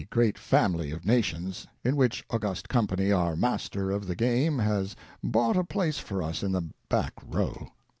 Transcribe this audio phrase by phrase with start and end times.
[0.09, 5.55] Great Family of Nations, in which august company our Master of the Game has bought
[5.55, 7.71] a place for us in the back row.